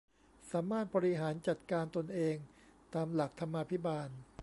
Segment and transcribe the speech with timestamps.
[0.51, 2.35] สามารถบริหารจัดการตนเอง
[2.93, 4.09] ตามหลักธรรมาภิบาล